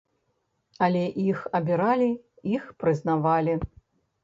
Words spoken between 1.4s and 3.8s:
абіралі, іх прызнавалі.